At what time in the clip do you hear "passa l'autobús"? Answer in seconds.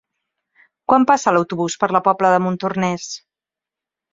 1.11-1.75